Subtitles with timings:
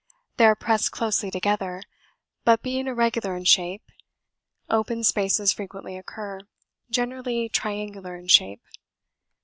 [0.37, 1.83] They are pressed closely together,
[2.43, 3.83] but being irregular in shape,
[4.67, 6.39] open spaces frequently occur,
[6.89, 8.63] generally triangular in shape.